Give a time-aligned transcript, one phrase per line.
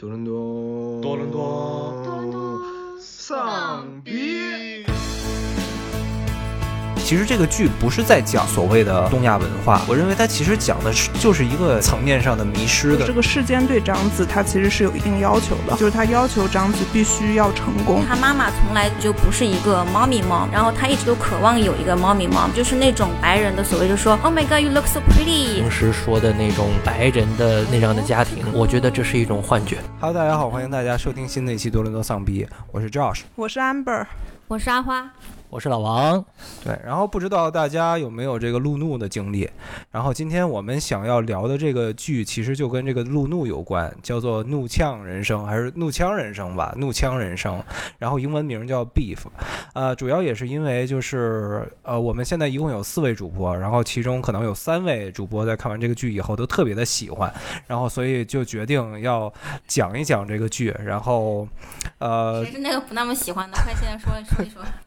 [0.00, 1.79] 多伦多，多伦多
[7.10, 13.12] 其实这个剧不是在讲所谓的东亚文化，我认为它其实讲的是就是一个层面上的迷失的这。
[13.12, 18.04] 个世间对长子他其实是有一定要求的，就是他要求长子必须要成功。
[18.08, 25.68] 他妈妈从来就不是一个 mommy mom，然后他一直都渴望有一个 mommy mom，就是那种白人的所谓就说 Oh my God, you look so pretty 平。
[25.68, 29.78] 时说的那种白人的那样的家庭，我觉得这是一种幻觉。
[29.98, 33.22] Hello，大家好，欢迎大家收听新的一期多伦多丧逼，我是 Josh。
[33.34, 34.06] 我是 Amber，
[34.46, 35.10] 我是阿花，
[35.50, 36.24] 我是老王，
[36.62, 39.50] 对，然后不知道大家有没有这个路怒的经历？
[39.90, 47.58] 然后今天我们想要聊的这个剧，其实就跟这个路怒有关，叫做《怒呛人生》还是《怒呛人生》吧，《怒呛人生》，
[47.98, 49.18] 然后英文名叫 Beef。
[49.74, 57.32] 呃，主要也是因为就是呃，我们现在一共有四位主播，然后其中可能有三位主播在看完这个剧以后都特别的喜欢，
[57.66, 59.32] 然后所以就决定要
[59.66, 61.48] 讲一讲这个剧，然后
[61.98, 63.56] 呃谁是那个不那么喜欢的？
[63.64, 64.62] 快现在说说一说。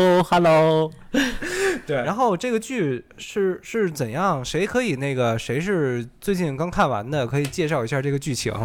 [0.00, 0.90] Hello，Hello，
[1.86, 4.42] 对，然后这个剧是是怎样？
[4.42, 8.52] 谁可以那个谁是最近刚看完的，可以介绍一下这个剧情。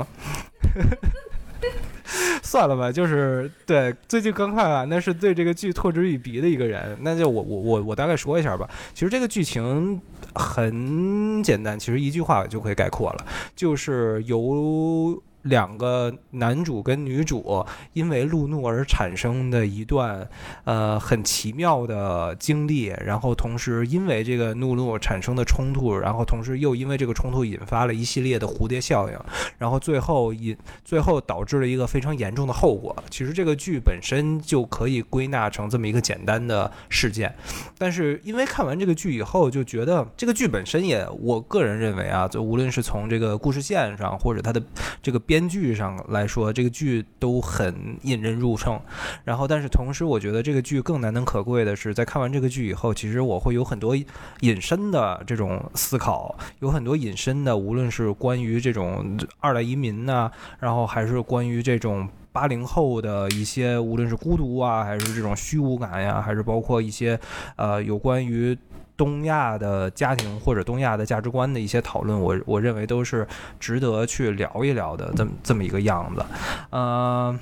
[2.42, 8.70] 算了吧，就是对最近刚看完的是对这个剧唾之以鼻的一个人，那就我我我我大概说一下吧。
[8.94, 10.00] 其实这个剧情
[10.34, 13.26] 很简单，其实一句话就可以概括了，
[13.56, 20.28] 就是由两个男主跟女主因为路怒而产生的一段
[20.64, 29.18] 呃很奇妙的经历，然后同时因为这个怒怒产生的冲突，然后同时又因为这个冲突引发了一系列的蝴蝶效应，
[29.58, 32.96] 然后最后引最后导致了一个非常严重的后果。
[33.10, 37.34] 其实这个剧本身就可以归纳成这么一个简单的事件，
[37.78, 44.62] 但是因为看完这个剧以后，就觉得这个剧本身也，我个人认为啊，就无论是从这个故事线上，或者它的
[45.02, 48.80] 这个编编剧上来说，这个剧都很引人入胜。
[49.26, 53.94] 然后，但是同时，我觉得这个剧更难能可贵的是，在看完这个剧以后，其实我会有很多
[54.40, 60.32] 引申的这种思考，有很多引申的，无论是关于这种二代移民呐、
[60.62, 62.08] 然后还是关于这种。
[62.32, 67.18] 八零后的一些，无论是孤独啊，还是这种虚无感呀，还是包括一些，
[67.56, 68.58] 呃，有关于
[68.98, 73.28] 东亚的家庭或者东亚的价值观的一些讨论，我我认为都是
[73.60, 76.26] 值得去聊一聊的这么这么一个样子，
[76.70, 77.38] 呃。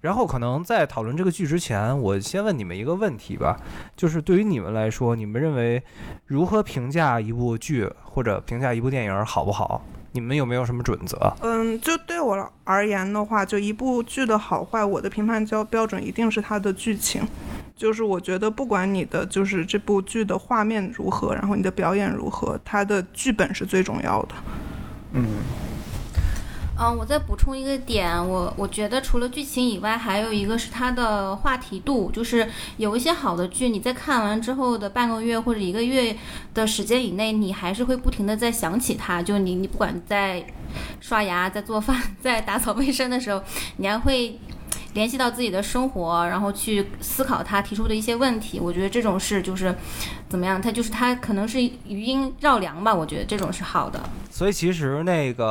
[0.00, 3.58] 然后可能在讨论这个剧之前，我先问你们一个问题吧，
[3.96, 5.82] 就是对于你们来说，你们认为
[6.26, 9.82] 如何评价一部剧或者评价一部电影好不好？
[10.12, 11.34] 你们有没有什么准则？
[11.40, 17.26] 嗯，就对我而言的话，就一部剧的好坏，我的评判标标准一定是它的剧情。
[17.76, 24.34] 就是我觉得，不管你的就是这部剧的画面如何，然后你的表演如何，它的剧本是最重要的。
[25.12, 25.26] 嗯，
[26.78, 36.16] 嗯，我再补充一个点，我我觉得除了剧情以外，还有一个是它的话题度，就是有一些好的剧，你在看完之后的半个月或者一个月
[36.54, 40.46] 的时间以内，你还是会不停的在想起它，就你你不管在
[41.00, 43.42] 刷牙、在做饭、 在打扫卫生的时候，
[43.78, 44.38] 你还会。
[44.94, 49.74] 联系到自己的生活，然后去思考他提出的一些问题，我觉得这种事就是
[50.34, 50.60] 怎么样？
[50.60, 54.00] 它就是它可能是余音绕梁吧，我觉得这种是好的。
[54.28, 55.46] 所以其实那个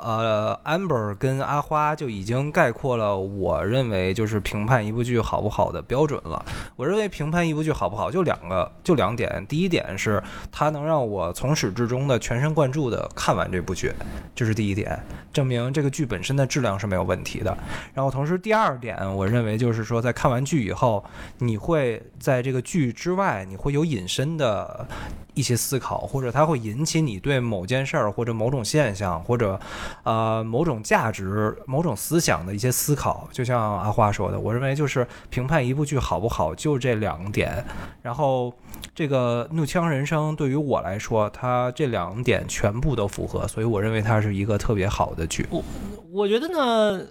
[0.00, 6.42] 呃，amber 跟阿花就已经概括了我认为就是评判一部剧好不好的标准了。
[6.74, 9.44] 我认为评判一部剧好不好就两个，就两点。
[9.46, 13.92] 第一点是它能让我从始至终的全神贯注的看完这部剧，
[14.34, 14.98] 这是第一点，
[15.34, 17.54] 证明这个剧本身的质量是没有问题的。
[17.92, 21.04] 然后同时第二点，我认为就是说在看完剧以后，
[21.40, 24.86] 你会在这个剧之外，你会有引申的
[25.34, 29.58] 一些思考，或者它会引起你对某件事儿或者某种现象或者
[30.04, 33.28] 呃某种价值、某种思想的一些思考。
[33.32, 37.64] 就像阿花说的，我认为就是评判一部剧好不好，就这两点。
[38.02, 38.52] 然后
[38.94, 45.44] 这个《怒呛人生》对于我来说，它这两点全部都符合，所以我认为它是一个特别好的剧。
[45.50, 45.64] 我
[46.12, 47.04] 我觉得呢，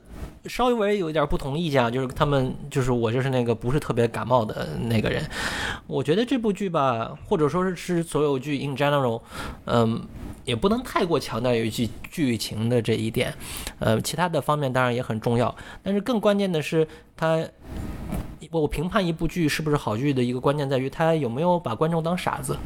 [0.46, 5.24] 稍微有一点不同意见啊，就是他们就是我就是那个不是特别感冒的那个人。
[5.88, 9.22] 我觉得这部剧吧，或者说是是所有剧 in general，
[9.66, 10.06] 嗯，
[10.46, 13.34] 也不能太过强调有一句剧情的这一点，
[13.80, 17.46] 呃，其他的方面当然也很重要，但是更关键的是它。
[18.60, 22.58] 我评判一部剧是不是好剧的一个关键在于他有没有把观众当傻子。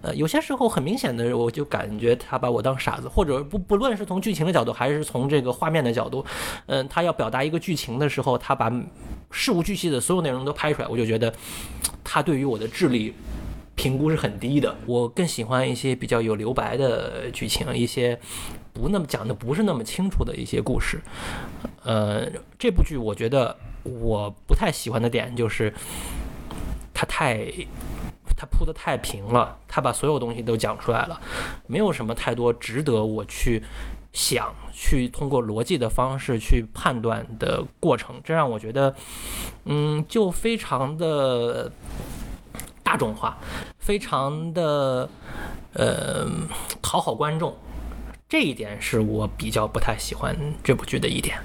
[0.00, 6.24] 呃，有些时候很明显的，我就感觉他把我当傻子，或者不不论是从剧情的角度，还是从这个画面的角度，
[6.66, 8.72] 嗯，他要表达一个剧情的时候，他把
[9.30, 11.34] 事无巨细的所有内容都拍出来，我就觉得
[12.04, 13.12] 他对于我的智力
[13.74, 14.72] 评估是很低的。
[14.86, 18.18] 我更喜欢一些比较有留白的剧情，一些
[18.72, 21.00] 不那么讲的不是那么清楚的一些故事。
[21.82, 22.24] 呃，
[22.56, 23.56] 这部剧我觉得
[24.00, 25.72] 我不太喜欢的点就是
[26.92, 27.46] 它太。
[28.40, 31.20] 它铺的太平了，它把所有东西都讲出来了，
[31.66, 33.60] 没有什么太多值得我去
[34.12, 38.94] 想、去通过逻辑的方式去判断的过程，这让我觉得，
[39.64, 41.72] 嗯，就非常的
[42.84, 43.36] 大众化，
[43.80, 45.10] 非常的
[45.72, 46.24] 呃
[46.80, 47.56] 讨好观众，
[48.28, 51.36] 这一点是我比较不太喜欢这部剧的一点。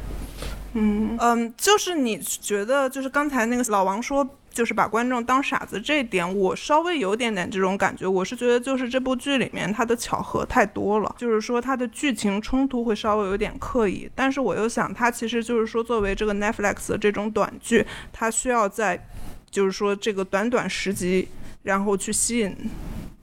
[0.74, 8.08] 嗯嗯，就是你觉得，就是刚才那个老王说，就是把观众当傻子这一点，我稍微有点点这种感觉。
[8.08, 14.10] 我是觉得，就是这部剧里面它的巧合太多了，就是说它的剧情冲突会稍微有点刻意。
[14.16, 19.08] 但是我又想，它其实就是说，作为这个 Netflix 的这种短剧，它需要在，
[19.52, 21.28] 就是说这个短短十集，
[21.62, 22.56] 然后去吸引。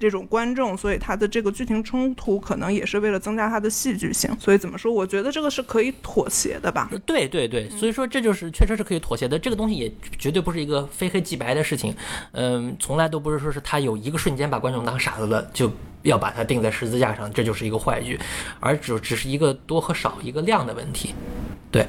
[0.00, 4.34] 这种观众，所以他的这个剧情冲突可能也是为了增加他的戏剧性。
[4.40, 4.90] 所以怎么说？
[4.90, 6.90] 我觉得这个是可以妥协的吧。
[7.04, 9.38] 对对对，所以说这就是确实是可以妥协的。
[9.38, 11.94] 这个东西也绝对不是一个非黑即白的事情。
[12.32, 15.70] 嗯，从来都不是说是他有一个瞬间把观众当傻子了，就
[16.02, 18.18] 要把它钉在十字架上，这就是一个坏剧，
[18.58, 21.14] 而只只是一个多和少、一个量的问题。
[21.70, 21.86] 对。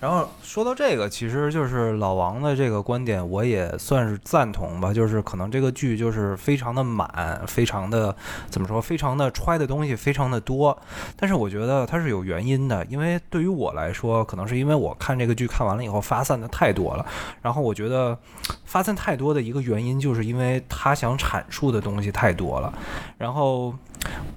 [0.00, 4.94] 然后说到这个，其实就是老王的这个观点，我也算是赞同吧。
[4.94, 8.16] 就是可能这个剧就是非常的满，非常的
[8.48, 10.76] 怎么说，非常的揣的东西非常的多。
[11.16, 17.04] 但是我觉得它是有原因的，因为对于我来说，可能是因为我看这个剧看完了以后发散的太多了。
[17.42, 18.16] 然后我觉得
[18.64, 22.72] 发散太多的一个原因，就是因为他想阐述的东西太多了。
[23.18, 23.74] 然后。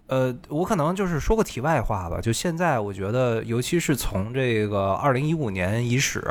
[0.08, 2.20] 呃，我可能就是说个题外话吧。
[2.20, 6.22] 就现在，我觉得，尤其是从这个二零一五年伊始，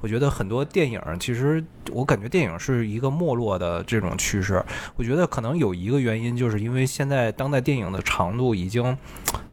[0.00, 4.62] 我觉得很多电影，其实我感觉电影是一个没落的这种趋势。
[4.96, 8.96] 我觉得可能有一个原因，就是因为现在当代电影的长度已经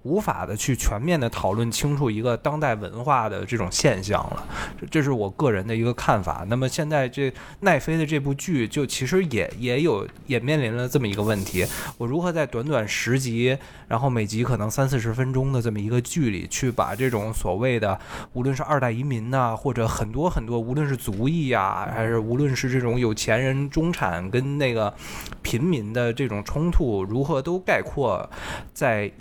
[0.03, 4.45] 无法的去全面的讨论清楚一个当代文化的这种现象了。
[4.89, 6.45] 这是我个人的一个看法。
[6.49, 11.65] 那么现在这奈飞的这部剧，就其实也也有也面临了这么一个问题：
[11.97, 13.57] 我如何在短短十集。
[13.87, 17.99] 然后每集可能三四十分钟的这么一个剧里，去把这种所谓的，
[18.33, 24.93] 无论是二代移民呐，或者很多很多，无论是族裔呀，还是无论是这种有钱人、中产跟那个
[25.41, 28.29] 平民的这种冲突，如何都概括
[28.73, 29.11] 在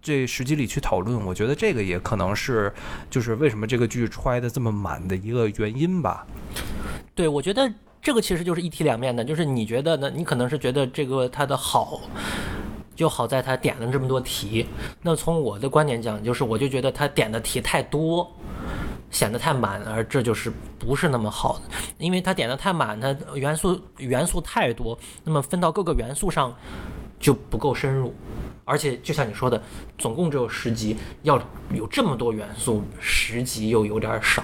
[0.00, 2.72] 这十集里去讨论，我觉得这个也可能是
[3.10, 6.26] 就是为什么这个剧揣的这么满的一个原因吧。
[7.14, 10.10] 对，我觉得这个其实就是一体两面的，就是你觉得呢？
[10.14, 12.00] 你可能是觉得这个它的好。
[12.94, 14.66] 就好在他点了这么多题，
[15.00, 18.30] 那从我的观点讲，就是我就觉得他点的题太多，
[19.12, 21.62] 显得太满，而这就是不是那么好的，
[21.98, 26.52] 因为它点的太满，它元素元素太多，那么分到各个元素上
[27.20, 28.12] 就不够深入，
[28.64, 29.62] 而且就像你说的，
[29.96, 31.40] 总共只有十集，要
[31.72, 34.42] 有这么多元素，十集又有点少。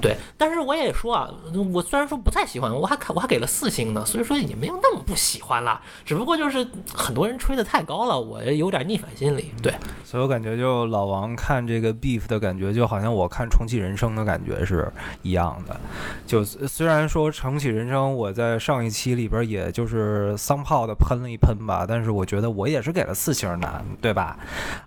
[0.00, 1.28] 对，但是我也说啊，
[1.72, 9.52] 我虽然说不太喜欢，我还看我还给了四星呢，所以说也没有那么不喜欢了，只不过就是很多人吹的太高了，我有点逆反心理。
[9.62, 9.74] 对，
[10.04, 14.90] 所以我感觉就老王看这个 Beef 的感觉，就好像我看重启人生的感觉是
[15.22, 15.78] 一样的。
[16.26, 24.38] 就虽然说重启人生，我在上一期里边也就是桑炮的喷了一喷吧，但是我觉得我也是给了四星的，对吧？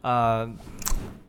[0.01, 0.49] 呃。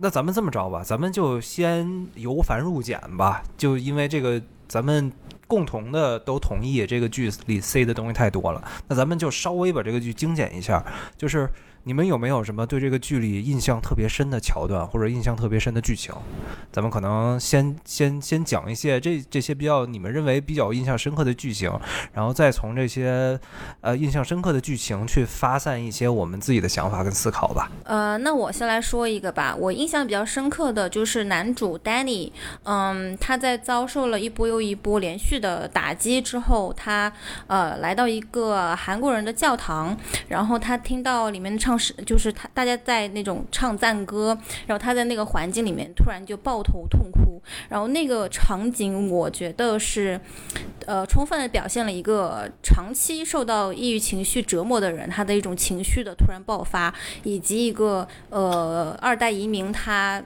[0.02, 3.42] 那咱们这么着吧，咱们就先由繁入简吧。
[3.56, 5.12] 就因为这个，咱们
[5.46, 8.62] 共同的都同意这个剧里塞的东西太多了。
[8.88, 10.84] 那咱们就稍微把这个剧精简一下，
[11.16, 11.48] 就是。
[11.84, 16.14] 你们有没有什么对这个剧里印象特别深的桥段，或者印象特别深的剧情？
[16.70, 21.72] 咱们可能先先先讲一些这这些比较你们认为比较印象深刻的剧情，
[22.12, 23.36] 然后再从这些
[23.80, 27.68] 呃印象深刻的剧情去发散一些我们自己的想法跟思考吧。
[27.82, 29.52] 呃，那我先来说一个吧。
[29.58, 32.30] 我印象比较深刻的就是男主 Danny，
[32.62, 37.12] 嗯，他在遭受了一波又一波连续的打击之后，他
[37.48, 39.96] 呃来到一个韩国人的教堂，
[40.28, 41.71] 然后他听到里面的唱。
[41.78, 44.36] 是，就是他，大家在那种唱赞歌，
[44.66, 50.20] 然后他在那个环境里面突然就抱头痛哭，然后那个场景，我觉得是，
[50.86, 60.22] 呃，充分的表现了一个长期受到抑郁情绪折磨的人他的一种情绪的突然爆发，以及一个呃二代移民他。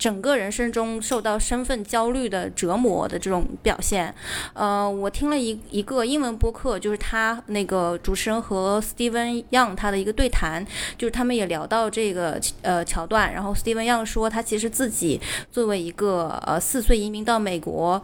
[0.00, 4.12] 整个人生中受到身份焦虑的折磨的这种表现。
[4.54, 10.66] 呃，我听了一一个英文播客，就是他那个主持人和 Steven Young 他的一个对谈，
[10.96, 13.34] 就是他们也聊到这个呃桥段。
[13.34, 15.20] 然后 Steven Young 说，他其实自己
[15.52, 18.02] 作为一个呃四岁移民到美国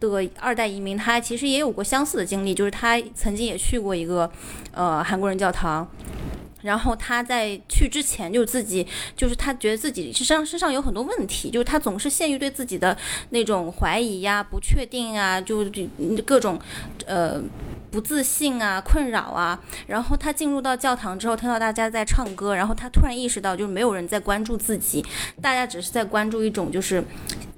[0.00, 4.30] 的二代移民，他其实也有过相似的经历，就是他曾经也去过一个
[4.72, 5.88] 呃韩国人教堂。
[6.62, 12.96] 然后他在去之前就自己就是他觉得自己身上身上有很多问题，就是他总是陷于对自己的
[13.30, 15.82] 那种怀疑呀、不确定啊，就就
[16.24, 16.58] 各种
[17.06, 17.42] 呃
[17.90, 19.60] 不自信啊、困扰啊。
[19.86, 25.04] 然后他进入到教堂之后，听到大家在唱歌，然后他突然意识到，就是没有人在关注自己，
[25.40, 27.04] 大家只是在关注一种就是。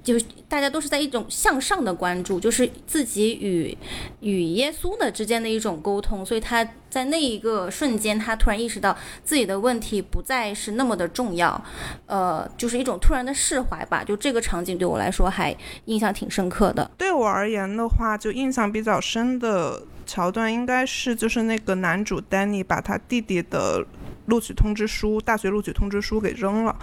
[0.05, 0.13] 就
[0.47, 3.75] 大家都是在一种向上的关注，就是自己与
[4.19, 11.59] 与耶稣的之间的一种沟通，所以他在那一个瞬间，他突然意识到自己的问题不再是那么的重要，
[12.05, 14.03] 呃，就是一种突然的释怀吧。
[14.03, 16.91] 就这个场景对我来说还印象挺深刻的。
[16.95, 23.83] 对我而言的话，就印象比较深的桥段应该是就是那个男主丹尼把他弟弟的
[24.27, 26.77] 录取通知书、大学录取通知书给扔了。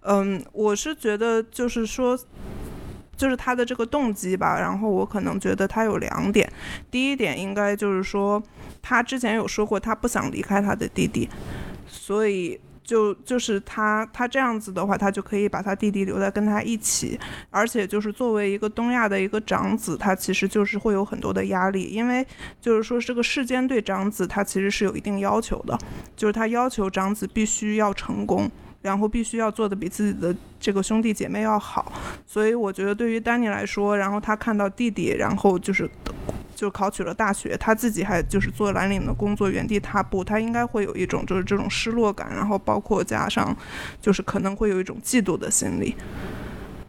[0.00, 2.18] 嗯，我是觉得就是说。
[3.16, 6.50] 就是他的这个动机吧，然后我可能觉得他有两点，
[6.90, 8.42] 第一点应该就是说，
[8.82, 11.28] 他之前有说过他不想离开他的弟弟，
[11.86, 17.18] 所以就就是他他这样子的话，他就可以把他弟弟留在跟他一起，
[17.50, 22.26] 而且就是作为一个东亚的一个长子，他其实就是会有很多的压力，因为
[22.60, 25.78] 就是说这个世间对长子他其实是有一定要求的，
[26.14, 28.50] 就是他要求长子必须要成功。
[28.84, 31.90] 然后必须要做的比自己的这个兄弟姐妹要好，
[32.28, 35.90] 所以我觉得对于丹尼来说，然后他看到弟弟，然后就是
[36.54, 43.56] 就考取了大学，他自己还就是做蓝领的工作，原地踏步，他应该会有一种就是这种失落感，然后包括加上
[44.02, 45.96] 就是可能会有一种嫉妒的心理，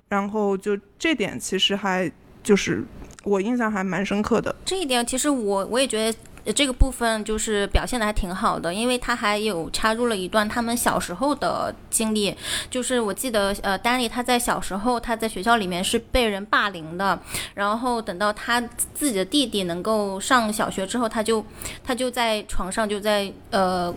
[0.09, 2.11] 然后就这点其实还
[2.43, 2.83] 就是
[3.23, 4.53] 我印象还蛮深刻的。
[4.65, 6.17] 这一点其实我我也觉得。
[6.53, 12.35] 这个部分就是表现的还挺好的，因为他还有插入了一段他们小时候的经历。
[12.69, 17.19] 就是我记得，呃，丹尼他在小时候他在学校里面是被人霸凌的，
[17.53, 18.61] 然后等到他
[18.93, 21.43] 自己的弟弟能够上小学之后，他就
[21.83, 23.93] 他就在床上就在呃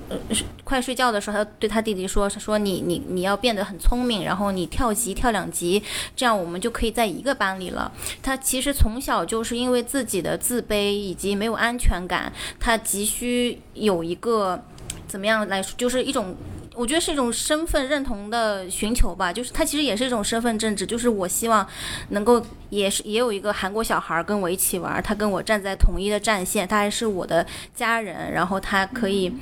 [0.65, 5.83] 快睡觉的时候，他对他弟弟说说你你你要变得很聪明，然后你跳级跳两级，
[6.17, 7.91] 这样我们就可以在一个班里了。
[8.23, 12.33] 他其实从小就是因为自己的自卑以及没有安全感。
[12.59, 14.63] 他急需有一个
[15.07, 16.37] 怎么样来说，就是一种，
[16.75, 19.33] 我觉得是一种身份认同的寻求吧。
[19.33, 21.67] 就是他其实也是一种身份政治，就是我希望
[22.11, 29.33] 能够也是也有一个韩国小孩跟我一起玩，他跟我站在同一的战线，他还是我的家人，然后他可以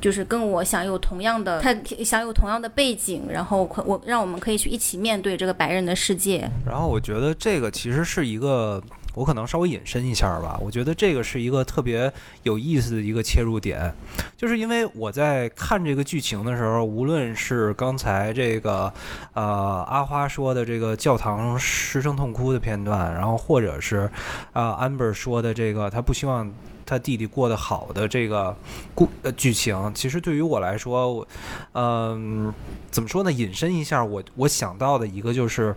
[0.00, 6.48] 就是跟我享有同样的，他享有同样的背景，然后我让我们可以去一起面对这个白人的世界。
[6.64, 8.82] 然后我觉得这个其实是一个。
[9.16, 13.90] 我可能稍微引申一下吧，我觉得这个是一个特别有意思的一个切入点，
[14.36, 18.92] 就是因为我在看这个剧情的时候，无论是刚才这个
[19.32, 24.10] 呃阿花说的这个教堂失声痛哭的片段，然后或者是
[24.52, 26.52] 啊 amber 说的这个他不希望
[26.84, 28.54] 他弟弟过得好的这个
[28.94, 31.28] 故呃剧情，其实对于我来说，我
[31.72, 32.52] 嗯
[32.90, 33.32] 怎么说呢？
[33.32, 35.74] 引申一下，我我想到的一个就是，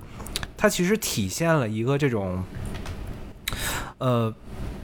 [0.57, 2.43] 它其实体现了一个这种。
[3.97, 4.33] 呃，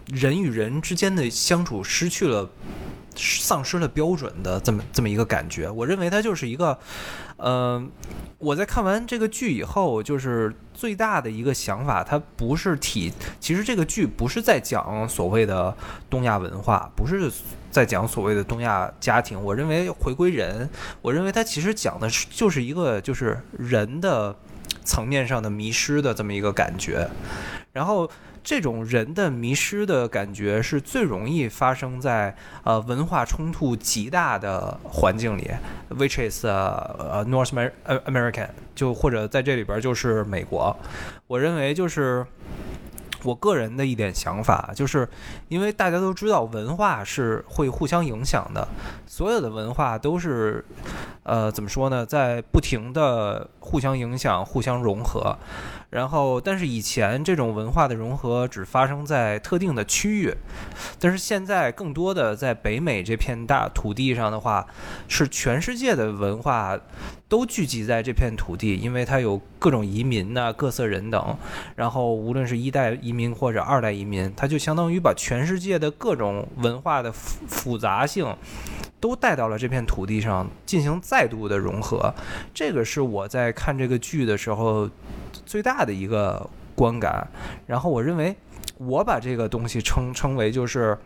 [0.07, 2.49] 人与人之间的相处失去了、
[3.15, 5.69] 丧失了标准的这么这么一个感觉。
[5.69, 6.77] 我认为它就是一个，
[7.37, 7.81] 呃，
[8.37, 15.75] 我在看完这个剧以后，就是最大的一个想法，它不是体，其实这个剧不是在讲所谓的
[16.09, 17.31] 东亚文化，不是
[17.71, 19.41] 在讲所谓的东亚家庭。
[19.41, 20.69] 我认为回归人，
[21.01, 24.35] 我认为它其实讲的是就是一个就是人的
[24.83, 27.09] 层面上的迷失的这么一个感觉，
[27.71, 28.11] 然后。
[28.45, 35.49] 这种人的迷失的感觉是最容易发生在呃文化冲突极大的环境里
[35.89, 37.49] ，which is 呃 North
[38.05, 40.77] American，就或者在这里边就是美国。
[41.25, 42.23] 我认为就是
[43.25, 45.07] 我个人的一点想法，就是
[45.49, 48.67] 因为大家都知道文化是会互相影响的，
[49.07, 50.63] 所有的文化都是
[51.23, 55.35] 呃怎么说呢，在不停的互相影响、互相融合。
[55.91, 60.33] 然后，但是以前这种文化的融合只发生在特定的区域，
[60.99, 64.67] 但是现在更多的在北美这片大土地上的话，
[65.07, 66.77] 是全世界的文化
[67.29, 71.37] 都聚集在这片土地，因为它有各种移民呐、各色人等。
[71.77, 78.35] 然后，无论是一代移民或者二代移民，他就相当于把全世界的各种文化的复复杂性
[78.99, 82.13] 都带到了这片土地上，进行再度的融合。
[82.53, 84.89] 这个是我在看这个剧的时候
[85.45, 87.25] 最大的一个观感。
[87.65, 88.35] 然后我认为，
[88.77, 90.97] 我把这个东西称称为就是。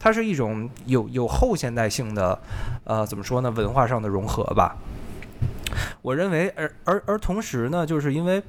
[0.00, 2.40] 它是一种有有后现代性的，
[2.84, 3.50] 呃，怎么说呢？
[3.50, 4.76] 文化上的融合吧。
[6.02, 8.42] 我认为，而而而同时呢，就是因为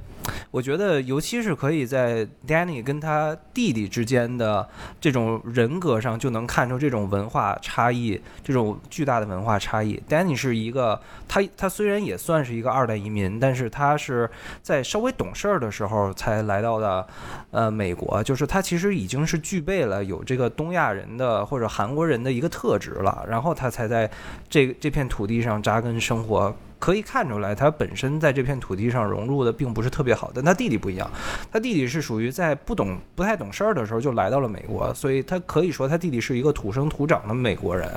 [0.51, 4.67] 我觉得，尤其是可以在 Danny 跟他弟弟之间的
[5.01, 10.01] 这种人格上，就能看出这种文化差异，这种巨大的文化差异。
[10.07, 14.29] Danny 是一个，他他虽然也算是一个二代移民，但是他是
[14.61, 17.07] 在稍微懂事儿的时候才来到的，
[17.51, 24.09] 呃，美国，就是他其实已经是具备了有这个东亚人的或者韩国人的一个特质了，然后他才在
[24.49, 26.55] 这这片土地上扎根生活。
[26.79, 31.11] 可以看出来，他本身在这片土地上融入的并不是特别好，但他弟弟不一样，
[31.51, 37.91] 他弟弟是属于在不懂、不太懂事儿的时候就来到了美国，所以他可以说他弟弟是一个土生土长的美国人。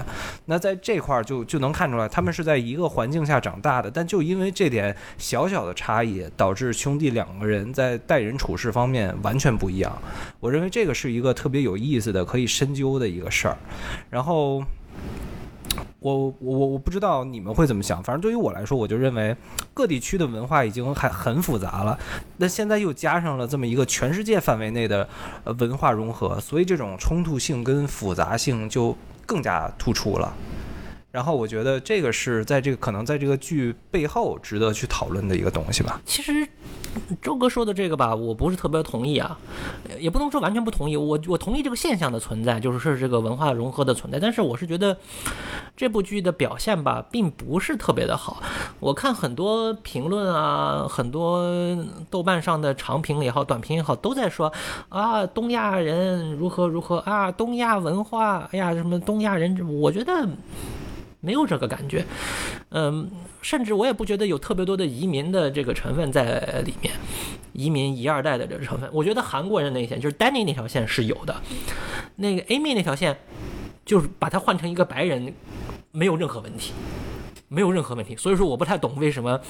[0.47, 9.97] 那在这块儿就就能看出来，他们是在一个环境下长大的，但就因为这点小小的差异，导致兄弟两个人在待人处事方面完全不一样。
[10.41, 13.57] 我认为这个是一个特别有意思的、可以深究的一个事儿。
[14.11, 14.62] 然后。
[16.00, 19.37] 我我我我不知道你们会怎么想，反正对于我来说，我就认为
[19.73, 21.99] 各地区的文化已经还很复杂了，
[22.37, 25.09] 那现在又加上了这么一个全世界范围内的
[25.59, 30.33] 文化融合，所以这种冲突性跟复杂性就更加突出了。
[31.12, 36.00] 然后我觉得这个是在这个可能在这个剧背后值得去讨论的一个东西吧。
[36.07, 36.49] 其实
[37.21, 39.38] 周哥说的这个吧，我不是特别同意啊，
[39.99, 40.97] 也不能说完全不同意。
[40.97, 44.19] 我我同意这个现象的存在，就是是这个文化融合的存在。
[44.19, 44.97] 但是我是觉得
[45.76, 48.42] 这部剧的表现吧，并不是特别的好。
[48.81, 51.47] 我看很多评论啊，很多
[52.09, 54.50] 豆瓣上的长评也好，短评也好，都在说
[54.88, 60.26] 啊，东亚人如何如何啊，东亚文化，哎呀，什么东亚人，我觉得。
[61.25, 62.05] 没有这个感觉，
[62.71, 63.09] 嗯，
[63.41, 66.93] 甚至我也不觉得有特别多的移民的这个成分在里面，
[67.52, 71.41] 移民一二代的这个成分，我觉得韩国人那一线就是 Danny 那条线是有的，
[72.17, 73.17] 那个 Amy 那条线
[73.87, 75.33] 就是把它换成一个白人，
[75.93, 76.73] 没有任何问题，
[77.47, 79.41] 没有任何问题，所以说我不太懂为什么，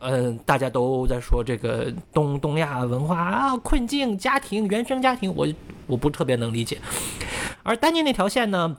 [0.00, 5.46] 嗯，大家都在说这个东东亚文化啊困境家庭原生家庭，我
[5.86, 6.78] 我不特别能理解，
[7.62, 8.74] 而丹尼那条线呢？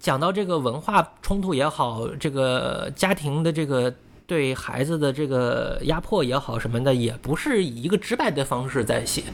[0.00, 3.94] 讲到这个文化冲突也好，这个家庭的这个
[4.26, 9.24] 对孩子的这个压迫也好什么的，也不是以一个直白的方式在写，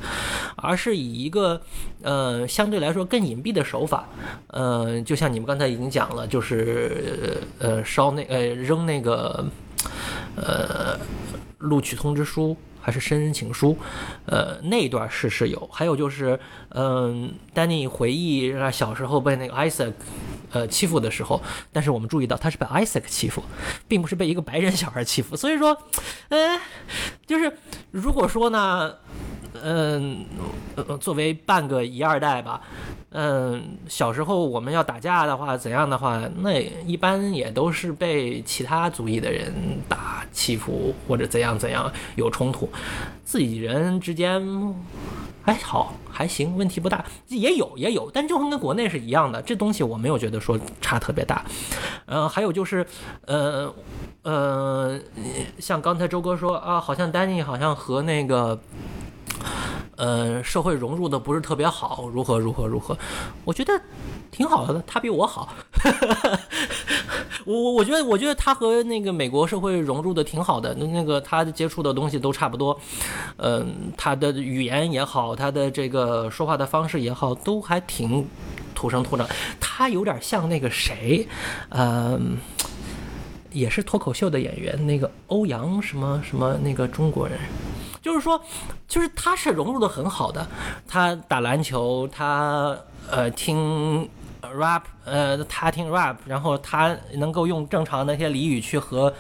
[0.56, 1.62] 而是以一个
[2.02, 4.08] 呃相对来说更隐蔽的手法，
[4.48, 9.44] 呃，就像你们刚才已经讲了，就是呃烧那呃扔那个
[10.34, 10.98] 呃
[11.58, 12.56] 录取通知书。
[12.78, 13.76] 还是生人情书，
[14.26, 16.38] 呃，那一段是是有，还有就是，
[16.68, 19.92] 嗯，丹尼回忆小时候被那个 Isaac，
[20.56, 23.42] 呃，欺负的时候，但是我们注意到他是被 Isaac 欺负，
[23.86, 25.76] 并不是被一个白人小孩欺负，所以说，
[26.30, 26.58] 嗯，
[27.26, 27.52] 就是
[27.90, 28.94] 如果说呢。
[29.62, 30.26] 嗯，
[31.00, 32.60] 作为半个一二代吧，
[33.08, 39.50] 嗯，小时候我们要打架的话，怎样的话，那一般也都是被其他族裔的人
[39.88, 42.68] 打欺负或者怎样怎样有冲突，
[43.24, 44.44] 自己人之间
[45.46, 51.44] 哎好还行，问题不大，也有也有，但就跟国内是一样的，这东西我没有觉得说差特别大。
[52.06, 52.86] 嗯，还有就是，
[53.26, 53.72] 呃
[54.22, 55.00] 呃，
[55.58, 58.60] 像刚才周哥说啊，好像丹尼好像和那个。
[59.96, 62.96] 呃，社会融入的不是特别好，如何如何如何？
[63.44, 63.72] 我觉得
[64.30, 65.54] 挺好的，他比我好。
[67.44, 72.78] 我我我觉得我觉得他和那个美国社会融入的挺好的，那那个他接触的东西都差不多。
[73.36, 78.26] 嗯，他的语言也好，他的这个说话的方式也好，都还挺
[78.74, 79.26] 土生土长。
[79.60, 81.26] 他有点像那个谁，
[81.68, 82.36] 嗯，
[83.52, 87.38] 也是脱口秀的演员，那个欧阳什么什么那个中国人。
[88.06, 88.40] 就是说，
[88.86, 90.46] 就是他是融入的很好的，
[90.86, 92.78] 他打篮球，他
[93.10, 94.08] 呃听
[94.42, 99.12] rap，呃他听 rap，然后他能够用正常的那些俚语去和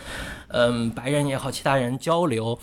[0.50, 2.56] 嗯白人也好，其他人交流，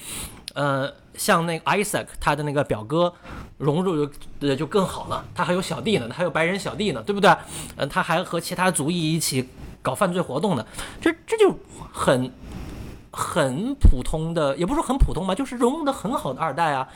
[0.53, 3.13] 呃像那个 Isaac 他的那个表哥
[3.57, 4.05] 融入
[4.39, 7.36] 就就更好了，他还有小弟呢，他还有白人小弟呢，对不对？
[7.75, 9.49] 嗯，他还和其他族裔一起
[9.81, 10.65] 搞犯罪活动呢，
[11.01, 11.53] 这这就
[11.91, 12.31] 很。
[13.15, 16.88] 很普通的，也不是说很普通吧，就是融入的很好的二代啊。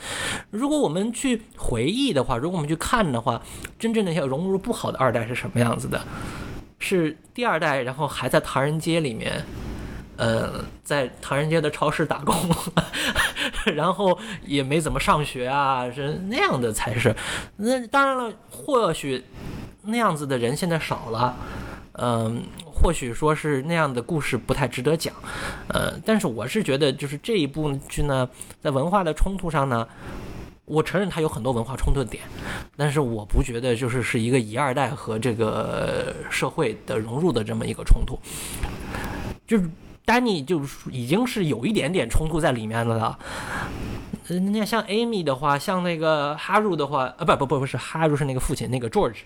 [0.49, 3.39] 如果我们去回忆的话，如果我们去看的话，
[3.77, 6.01] 真正那些融入不好的二代是什么样子的？
[6.79, 9.43] 是第二代，然后还在唐人街里面，
[10.15, 12.35] 呃，在唐人街的超市打工，
[13.75, 17.15] 然后也没怎么上学啊，是那样的才是。
[17.57, 19.23] 那当然了，或许
[19.83, 21.35] 那样子的人现在少了，
[21.93, 22.43] 嗯，
[22.79, 25.13] 或许说是那样的故事不太值得讲，
[25.69, 28.29] 呃，但是我是觉得，就是这一部剧呢，
[28.61, 29.87] 在文化的冲突上呢。
[30.69, 32.21] 我承认它有很多文化冲突点，
[32.75, 38.19] 但是我不觉得就是是一个一二代和这个社会的融入的这么一个冲突，
[39.47, 39.69] 就是
[40.03, 40.61] 丹尼就
[40.91, 43.17] 已经是有一点点冲突在里面的了。
[44.51, 49.19] 那像 Amy 的话，像那个哈鲁的话，啊不不不不是哈鲁是那个父亲，那个 George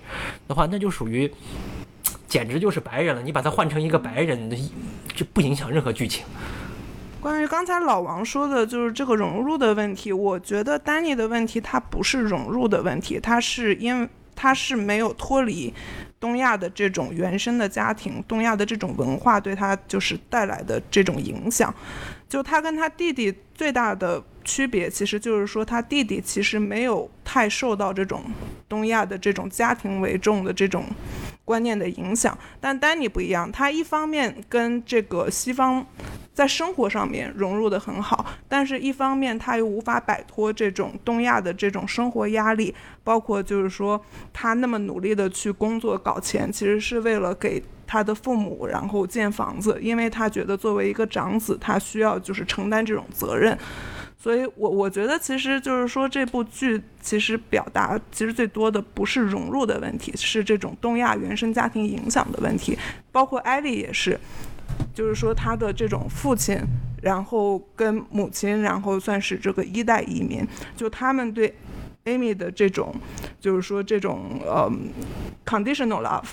[0.47, 1.33] 的话，那就属于
[2.31, 3.21] 简直就是白人了。
[3.21, 4.49] 你把他换成一个白人，
[5.13, 6.25] 就不影响任何剧情。
[7.19, 15.73] 关于刚才老王说的，就是这个融入的问题，我觉得丹尼的问题，他不是融入的问题，他是因为他是没有脱离
[16.21, 21.73] 东亚的这种原生的家庭，东亚的这种文化对他就是带来的这种影响。
[22.29, 28.23] 就他跟他弟弟最大的区别，其实就是说他弟弟其实没有太受到这种
[28.69, 30.85] 东亚的这种家庭为重的这种
[31.51, 35.85] 观念的影响，但丹尼不一样，他一方面跟这个西方。
[36.33, 53.55] 在生活上面融入的很好，但是一方面他又无法摆脱这种东亚的这种生活压力，包括就是说他那么努力的去工作搞钱，其实是为了给他的父母然后建房子，因为他觉得作为一个长子，他需要就是承担这种责任。
[54.21, 62.77] 所以我我觉得其实就是说这部剧其实表达其实最多的不是融入的问题，是这种东亚原生家庭影响的问题，
[63.11, 64.19] 包括艾莉也是。
[64.93, 66.57] 就是说，她的这种父亲，
[67.01, 71.53] 然后跟母亲，然后算是这个一代移民，就他们对
[72.05, 72.93] Amy 的这种，
[73.39, 74.71] 就是说这种呃
[75.45, 76.23] conditional love。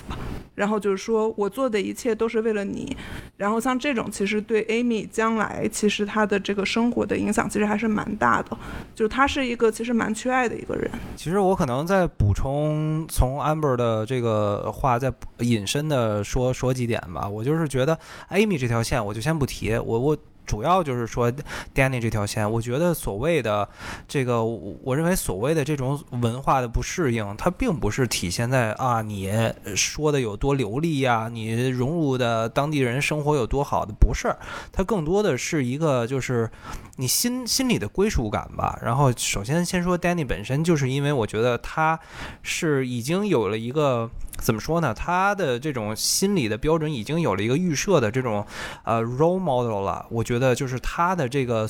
[0.55, 2.93] 然后就是说我做的一切都是为了你，
[3.37, 8.57] 然后像这种其实对 Amy 将来其实她的这个生活的影响其实还是蛮大的，
[8.93, 10.91] 就是她是一个其实蛮缺爱的一个人。
[11.15, 17.25] 其实我可能再补充，从 Amber 的这个话再引申的说说几点吧。
[17.25, 17.97] 我就是觉得
[18.31, 20.17] Amy 这条线我就先不提，我我。
[20.49, 21.31] 主要就是说
[21.75, 23.69] ，Danny 这条线，我觉得所谓的
[24.07, 29.31] 这个，我认为所谓的这种文化的不适应，它并不是体现在啊你
[29.75, 34.35] 说的有多流利呀，你融入的当地人生活有多好的，不是，
[34.71, 36.49] 它更多的是一个就是
[36.95, 38.79] 你心心里的归属感吧。
[38.81, 41.99] 然后首先先说 Danny 本身，就是因为我觉得他
[42.41, 44.09] 是已经有了一个。
[44.41, 44.93] 怎么说呢？
[44.93, 48.45] 他的这种心理的标准已经有了一个预设的这种
[48.83, 50.05] 呃 role model 了。
[50.09, 51.69] 我觉得就是他的这个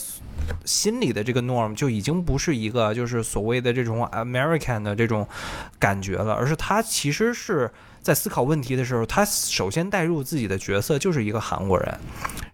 [0.65, 5.27] 心理的这个 norm 就已经不是一个就是所谓的这种 American 的这种
[5.77, 11.99] 感觉了，而是他其实是在思考问题的时候，他首先带入自己的角色就是一个韩国人，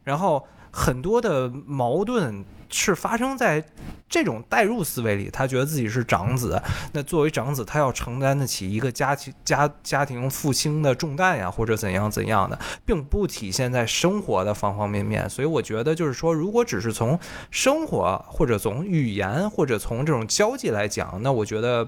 [0.04, 2.44] 然后很多的矛盾。
[2.70, 3.64] 是发生在
[4.08, 6.62] 这种代入思维里，他觉得自己是长子，
[6.94, 15.30] 那作为长子，他要承担得起一个家庭家家庭父亲的重担呀，或者怎样怎样的，并不体现在生活的方方面面。
[15.30, 21.88] 所以我觉得，就是说，如果只是从生活或者从语言或者从这种交际来讲，那我觉得。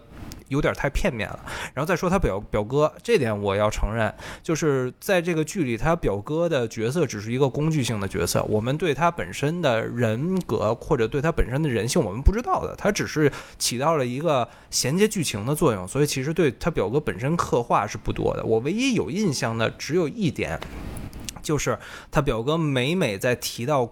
[0.50, 1.40] 有点太片面了，
[1.74, 18.44] 然后再说他表表哥这点，我要承认，就是在这个剧里，他表哥的角色只是一个工具性的角色，我们对他本身的人格或者对他本身的人性，我们不知道的，他只是起到了一个衔接剧情的作用，所以其实对他表哥本身刻画是不多的。
[18.44, 20.60] 我唯一有印象的只有一点，
[21.42, 21.78] 就是
[22.12, 23.88] 他表哥每每在提到。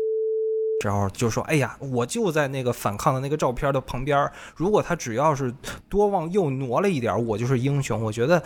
[0.85, 4.29] 时候就说：“哎呀，我就在那个反抗的那个照片的旁边。
[4.55, 5.53] 如果他只要是
[5.89, 8.43] 多往右挪了一点，我就是英雄。”我觉得，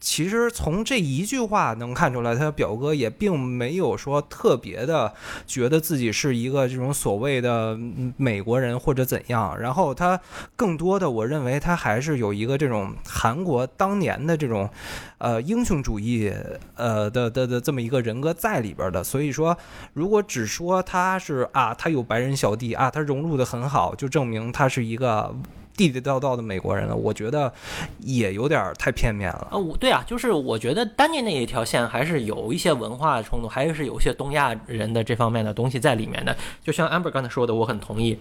[0.00, 5.12] 其实从这一句话能看出来，他表哥也并没有说特别的
[5.46, 7.78] 觉得自己是一个这种所谓的
[8.16, 9.58] 美国人或者怎样。
[9.60, 10.18] 然后他
[10.56, 14.70] 更多的，我认为他还是有一个这种韩国当年的这种
[15.18, 16.32] 呃英雄主义
[16.76, 19.04] 呃的的的这么一个人格在里边的。
[19.04, 19.54] 所以说，
[19.92, 21.76] 如果只说他是啊。
[21.82, 25.34] 他有白人小弟啊，他融入的很好，就证明他是一个
[25.76, 26.94] 地地道道的美国人了。
[26.94, 27.52] 我觉得
[27.98, 29.48] 也有点太片面了。
[29.50, 36.36] 啊，我对啊，就是我觉得丹尼那一条线还是有一些文化冲突，还是有一些东亚人的这方面的东西在里面的。
[36.62, 38.16] 就像 Amber 刚才说的，我很同意。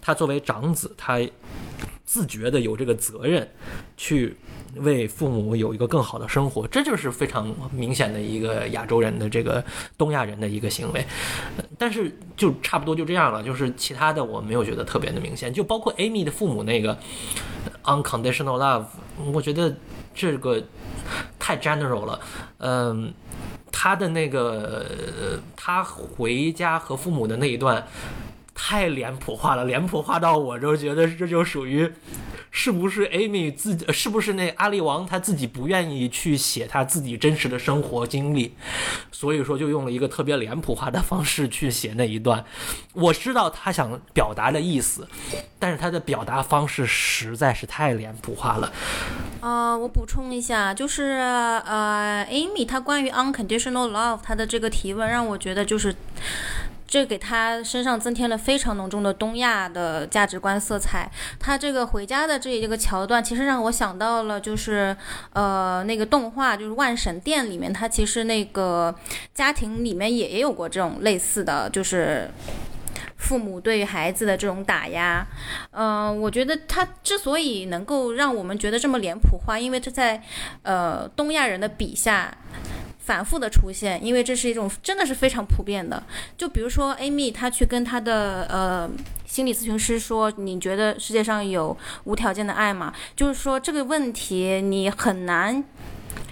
[0.00, 1.18] 他作为长子，他
[2.10, 3.48] 自觉的有这个责任
[3.96, 4.36] 去。
[4.76, 9.64] 为父母有一个更好的生活，这就是非常明显的一个亚洲人的这个
[9.98, 11.04] 东亚人的一个行为。
[11.76, 16.96] 但是就差不多就这样了，就是其他的我没有觉得特别的明显，就包括 Amy 的父母那个
[17.82, 18.84] unconditional love，
[19.32, 19.74] 我觉得
[20.14, 20.62] 这个
[21.36, 22.20] 太 general 了。
[22.58, 23.12] 嗯，
[23.72, 24.86] 他的那个
[25.56, 27.84] 他回家和父母的那一段。
[28.62, 31.90] 太脸谱化了，脸谱化到我就觉得这就属于。
[32.52, 33.86] 是不是 Amy 自己？
[33.92, 38.52] 是不是那阿里王他自己不愿意去写他自己真实的生活经历，
[39.12, 42.44] 所以说就用了一个特别脸谱化的方式去写那一段。
[42.92, 45.06] 我知道他想表达的意思，
[45.60, 48.72] 但是他的表达方式实在是太脸谱化了。
[49.42, 51.04] 呃，我补充一下，就是
[51.64, 55.94] 呃，Amy 他关于 unconditional love 他的这个提问，让我觉得就是。
[56.90, 61.08] 这给他身上增添了非常浓重的东亚的价值观色彩。
[61.38, 64.96] 他这个回家的这一个桥段，其实让我想到了，就是
[65.32, 68.92] 呃那个动画，就是《万神殿》里面，他其实那个
[69.32, 72.28] 家庭里面也也有过这种类似的，就是
[73.16, 75.24] 父母对孩子的这种打压。
[75.70, 80.20] 嗯，我觉得他之所以能够让我们觉得这么脸谱化，因为他在
[80.64, 82.36] 呃东亚人的笔下。
[83.10, 86.00] 反复的出现，因为这是一种真的是非常普遍的。
[86.38, 88.88] 就比如说，Amy 她去跟她的呃
[89.26, 95.64] 心理咨询师说：“你觉得世界上有无条件的爱吗？”就是说这个问题你很难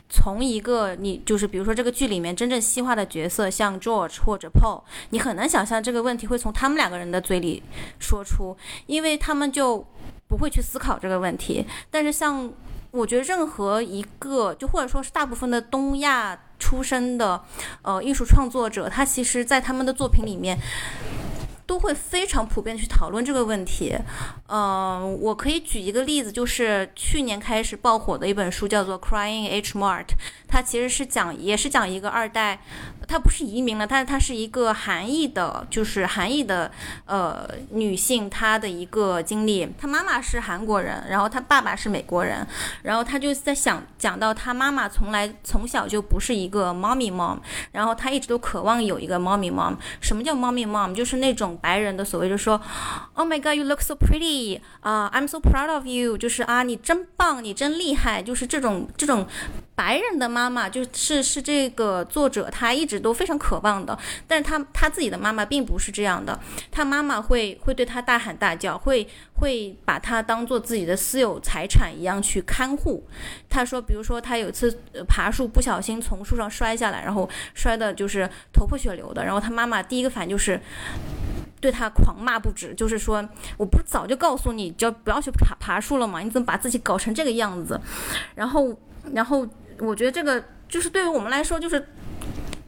[0.08, 7.60] 从一个你就是比如说这个剧里面真正细化的角色，像 George 或者 Paul，你很难想象这个问题会从他们两个人的嘴里
[7.98, 9.84] 说出，因为他们就
[10.28, 11.66] 不会去思考这个问题。
[11.90, 12.48] 但是像
[12.92, 16.38] 我觉得任何一个，就或者说是大部分的东亚。
[16.58, 17.42] 出身的，
[17.82, 20.58] 呃，艺术创作者，他其实，在他们的作品里面，
[21.66, 23.96] 都会非常普遍的去讨论这个问题。
[24.48, 30.04] 嗯，我可以举一个例子，就是去年开始爆火的一本书，叫做《Crying H Mart》，
[30.46, 32.60] 它其实是讲，也是讲一个二代。
[33.08, 36.70] 她不是移民了，她她是一个韩裔的，就是韩裔的
[37.06, 39.66] 呃女性，她的一个经历。
[39.78, 42.46] 她妈妈是韩国人，然后她爸爸是美国人，
[42.82, 47.38] 然后她就在想讲到她妈妈从来从小就不是一个 mommy mom，
[47.72, 49.76] 然后她一直都渴望有一个 mommy mom。
[50.00, 50.94] 什么叫 mommy mom？
[50.94, 52.60] 就是那种白人的所谓，就说
[53.14, 59.26] Oh my God, you look so pretty 啊，I'm so proud of you，就是啊你真棒，你真厉害，就是这种这种。
[59.78, 66.36] 白人的妈妈就是是这个作者，他一直都非常渴望的，但是他他自己的妈妈并不是这样的，
[66.72, 73.06] 他妈妈会会对他大喊大叫，会会把他当做自己的私有财产一样去看护。
[73.48, 80.60] 他说，比如说他有一次爬树不小心从树上摔下来，然后摔的就是头破血流的，然后他妈妈第一个反应就是
[81.60, 83.24] 对他狂骂不止，就是说
[83.56, 86.18] 我不是早就告诉你就不要去爬爬树了吗？
[86.18, 87.80] 你怎么把自己搞成这个样子？
[88.34, 88.76] 然后
[89.14, 89.46] 然后。
[89.80, 91.88] 我觉得这个就是对于我们来说，就是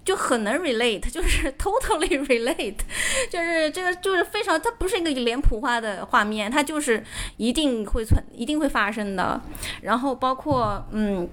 [0.05, 2.77] 就很能 relate，就是 totally relate，
[3.31, 7.05] 就是这个就是非常，它不是一个脸谱化的画面，它就是
[7.37, 9.41] 一定会存，一定会发生的。
[9.83, 11.29] 然后包括嗯，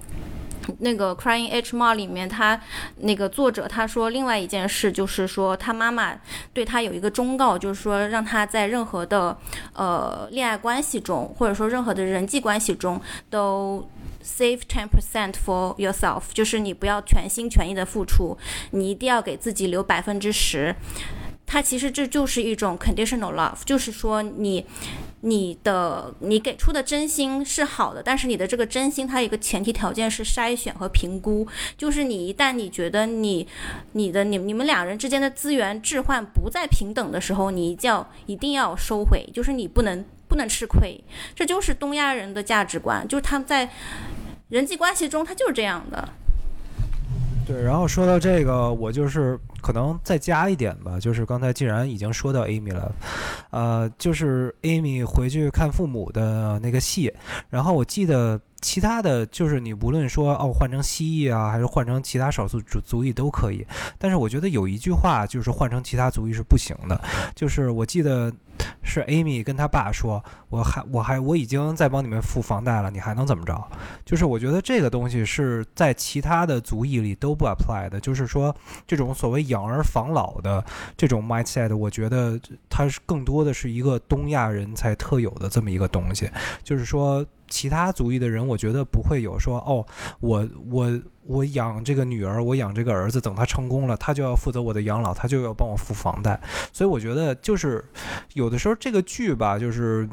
[0.80, 2.60] 那个 Crying H m a r 里面，他
[2.98, 6.14] 那个作者他说另外一件事，就是说他妈妈
[6.52, 9.36] 对他有一个忠告，就是说让他在任何的
[9.72, 13.88] 呃恋爱关系中，或者说任何的人际关系中都。
[14.22, 18.36] Save ten percent for yourself，就是你不要全心全意的付出，
[18.72, 20.74] 你一定要给自己留百分之十。
[21.46, 24.66] 它其实这就是一种 conditional love，就是说你
[25.22, 33.48] 你的你给出的真心是好的，但是你的这个真心它有一个前提条件是筛选和评估，就是你一旦你觉得你
[33.92, 40.04] 你的你你们两人之间的资源置换不再平等的时候，你一定要一定要收回，就是你不能。
[40.28, 41.02] 不能吃亏，
[41.34, 43.68] 这就是东亚人的价值观，就是他们在
[44.48, 46.08] 人际关系中，他就是这样的。
[47.46, 52.92] 对，然后说到这个，我就是可能再加一点吧，就是刚才既然已经说到 Amy 了，
[53.50, 57.12] 呃，就是 Amy 回去看父母的那个戏，
[57.48, 58.40] 然后我记得。
[58.60, 63.64] 其他的就是你无论说哦换成蜥蜴啊，还是换成其他少数族族裔都可以，
[63.98, 67.00] 但是我觉得有一句话就是换成其他族裔是不行的，
[67.36, 68.32] 就是我记得
[68.82, 73.62] 是 Amy 跟他爸说，我还我还我已经在帮你们付房贷了，你还能怎么着？
[74.04, 78.54] 就是我觉得这个东西是在其他的族裔里都不 apply 的，就是说
[78.86, 80.64] 这种所谓养儿防老的
[80.96, 86.30] 这种 mindset，我觉得它是更多的是一个东亚人才特有的这么一个东西，
[86.62, 87.24] 就是说。
[87.50, 89.82] 其他族裔的人，我觉得不会有说哦，
[90.20, 96.40] 我我我养这个女儿，我养这个儿子，等他成功了，他就要负责我的养老，他就要帮我付房贷。
[96.72, 97.84] 所以我觉得就是
[98.32, 100.08] 有的时候这个剧吧，就是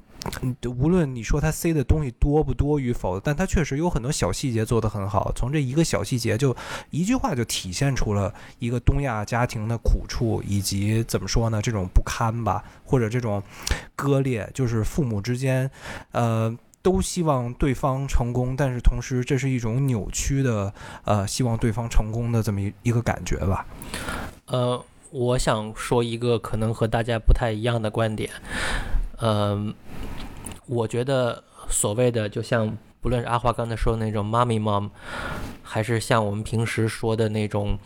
[0.66, 5.32] 无论你说他塞的东西多不多与否，但他确实有很多小细节做得很好。
[5.38, 6.54] 从这一个小细节，就
[6.90, 13.42] 一句话就体现出了一个东亚家庭的苦处，以及怎么说呢，这种不堪吧，或者这种
[13.96, 15.72] 割裂，就是父母之间，
[16.12, 16.54] 呃。
[16.86, 20.72] 都希望对方成功，但是同时这是一种扭曲的，
[21.04, 23.66] 呃，希望对方成功的这么一一个感觉吧。
[24.46, 28.30] 呃，我想说一个可能和大家不太一样的观点。
[29.20, 29.74] 嗯、
[30.68, 34.92] 我觉得所谓的就像不论是阿花刚才说的那种 mommy mom，
[35.64, 37.80] 还是像我们平时说的那种，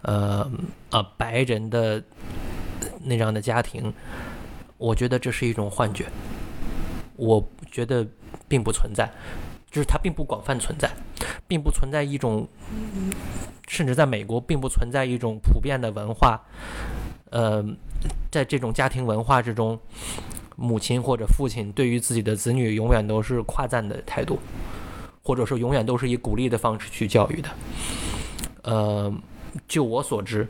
[0.00, 0.50] 呃
[0.88, 2.02] 啊白人的
[3.04, 3.92] 那样的家庭，
[4.78, 6.06] 我觉得这是一种幻觉。
[7.16, 8.06] 我觉得
[8.50, 9.08] 并不存在，
[9.70, 10.90] 就是它并不广泛存在，
[11.46, 12.48] 并不存在一种，
[13.68, 16.42] 甚至在美国并不存在一种普遍的文化，
[17.30, 17.64] 呃，
[18.28, 19.78] 在这种家庭文化之中，
[20.56, 24.40] 母亲或者父亲对于自己的子女永远都是夸赞的态度，
[25.22, 27.48] 或者说永远都是以鼓励的方式去教育的。
[28.62, 29.14] 呃，
[29.68, 30.48] 就我所知，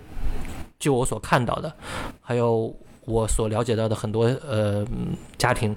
[0.78, 1.76] 就我所看到的，
[2.22, 4.86] 还有我所了解到的很多呃
[5.38, 5.74] 家庭，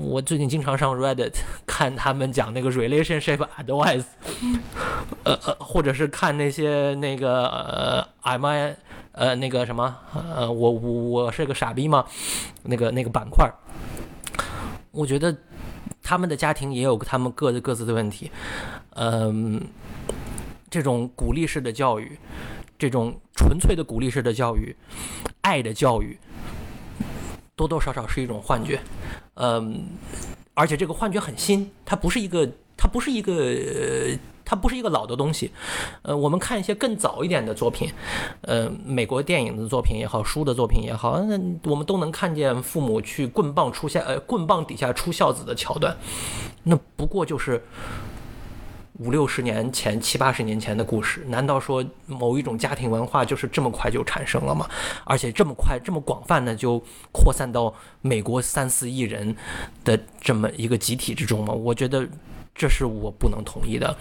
[0.00, 1.32] 我最近经常上 Reddit
[1.66, 4.04] 看他们讲那个 relationship advice，
[5.24, 8.76] 呃呃，或者是看那些那个呃 Am I
[9.12, 10.92] 呃那个什么呃我我
[11.24, 12.04] 我是个傻逼吗？
[12.64, 13.50] 那个那个板块，
[14.90, 15.34] 我觉得
[16.02, 18.30] 他们的家庭也有他们各自各自的问题，
[18.96, 19.60] 嗯、
[20.68, 22.18] 这种鼓励式的教育，
[22.78, 24.76] 这种纯粹的鼓励式的教育，
[25.40, 26.18] 爱的教育，
[27.60, 28.80] 多多少少是一种幻觉，
[29.34, 29.84] 嗯，
[30.54, 33.32] 而且这个幻觉很新，它不是一个，它不是一个，
[34.46, 35.52] 它不是一个老的东西，
[36.00, 37.92] 呃，我们看一些更早一点的作品，
[38.40, 41.38] 呃，美国电影的作品也好，书的作品也好，那
[41.70, 45.94] 我们都能看见父母去棍棒出现，呃，棍棒底下出孝子的桥段，
[46.62, 47.62] 那不过就是
[49.00, 54.68] 五六十年前、七八十年前的故事，难道说某一种家庭文化就是这么快就产生了吗？
[55.04, 56.78] 而且这么快、这么广泛的就
[57.10, 59.34] 扩散到美国三四亿人
[59.82, 61.52] 的这么一个集体之中吗？
[61.52, 62.06] 我觉得
[62.54, 63.96] 这是我不能同意的。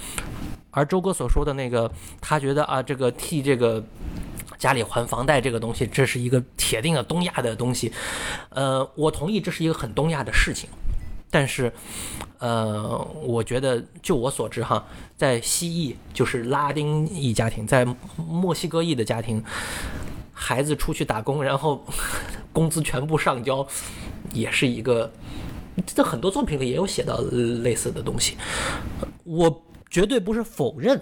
[0.72, 3.84] 而周哥所说的那个，他觉得啊，这个替这个。
[4.58, 7.94] 家里还房贷这个东西，这是一个铁定的东亚的东西，
[8.50, 10.70] 呃，我同意这是一个很东亚的事情，
[11.32, 11.72] 但是，
[12.40, 14.84] 呃，我觉得就我所知哈，
[15.16, 17.86] 在西裔就是拉丁裔家庭，在
[18.18, 19.44] 墨西哥裔的家庭，
[20.34, 21.86] 孩子出去打工，然后
[22.52, 23.68] 工资全部上交，
[24.34, 25.12] 也是一个，
[25.86, 28.36] 这很多作品里也有写到类似的东西。
[29.24, 31.00] 我绝对不是否认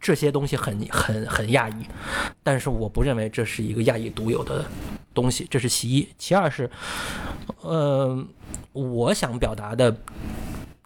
[0.00, 1.84] 这些东西很很很亚裔，
[2.42, 4.64] 但是我不认为这是一个亚裔独有的
[5.12, 6.08] 东西，这是其一。
[6.16, 6.70] 其二是，
[7.60, 8.24] 呃，
[8.72, 9.94] 我想表达的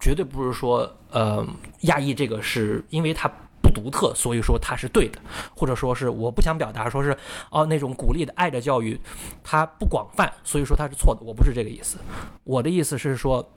[0.01, 1.47] 绝对不是说，呃，
[1.83, 3.31] 亚裔这个是因为它
[3.63, 5.19] 不独特，所以说它是对的，
[5.57, 7.17] 或者说是我不想表达说是
[7.51, 9.01] 哦那种鼓励的爱的教育
[9.43, 11.99] 它不广泛，所以说它是错的，我不是这个意思。
[12.45, 13.51] 我的意思是说，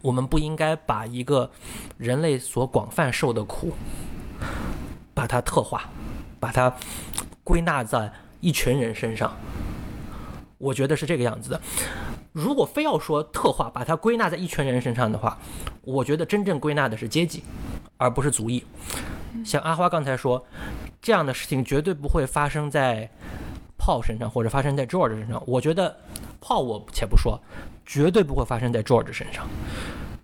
[0.00, 1.50] 我们不应该把一个
[1.98, 3.72] 人类所广泛受的苦，
[5.12, 5.90] 把它特化，
[6.40, 6.74] 把它
[7.42, 8.10] 归纳在
[8.40, 9.36] 一群人身上。
[10.56, 11.60] 我觉得是这个样子的。
[12.34, 15.38] 如果非要说特化，把它归纳在一群人身上的话，
[15.82, 17.44] 我觉得真正归纳的是阶级，
[17.96, 18.64] 而不是族裔。
[19.44, 20.44] 像阿花刚才说，
[21.00, 23.08] 这样的事情绝对不会发生在
[23.78, 25.40] Paul 身上，或者发生在 George 身上。
[25.46, 25.96] 我觉得
[26.40, 27.40] Paul 我且不说，
[27.86, 29.46] 绝对不会发生在 George 身上。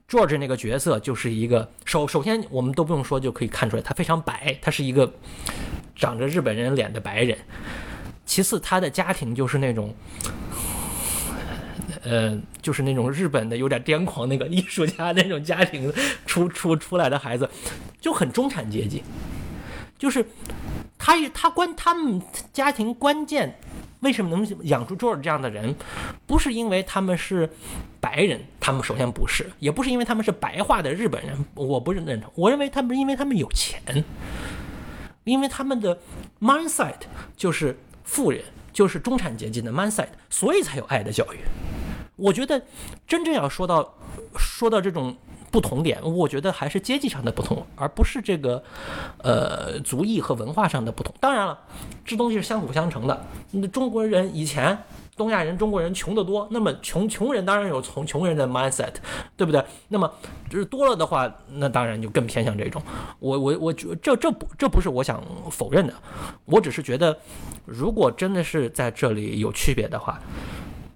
[0.08, 5.12] George 那个角色就是一个首首先我们都不用说就可以看出来，他非常白，他是一个
[5.94, 7.38] 长着日本人脸的白人。
[8.26, 9.94] 其次，他的家庭就是那种，
[12.02, 15.92] 呃，就是那种日本的有点癫狂那个艺术家那种家庭
[16.26, 17.48] 出 出出来的孩子，
[18.00, 19.02] 就很中产阶级。
[19.98, 20.24] 就是
[20.96, 22.22] 他他关他们
[22.54, 23.58] 家庭关键
[24.00, 25.74] 为什么能养出 George 这样的人，
[26.26, 27.50] 不是因为他们是
[28.00, 32.32] 白人，他们首先不是，也不是因为他们是白化的日本人，我不是认同。
[32.34, 34.02] 我认为他们是因为他们有钱，
[35.24, 35.98] 因为他们的
[36.40, 36.94] mindset
[37.36, 41.38] 就是富人，就是中产阶级的 mindset，所以才有爱的教育。
[42.20, 42.62] 我觉得
[43.06, 43.94] 真正要说到
[44.36, 45.16] 说到这种
[45.50, 48.62] 不同点，我觉得还是阶级上的不同，而不是这个
[49.18, 51.14] 呃族裔和文化上的不同。
[51.20, 51.58] 当然了，
[52.04, 53.26] 这东西是相辅相成的。
[53.50, 54.78] 那中国人以前。
[55.16, 58.94] 东亚人、中国人穷得多，那么穷穷人当然有穷穷人的 mindset，
[59.36, 59.62] 对不对？
[59.88, 60.10] 那么
[60.48, 62.80] 就是多了的话，那当然就更偏向这种。
[63.18, 65.92] 我我我觉这这不这不是我想否认的，
[66.46, 67.14] 我只是觉得，
[67.66, 70.18] 如果真的是在这里有区别的话，